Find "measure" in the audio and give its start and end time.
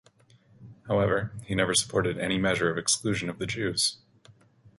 2.39-2.71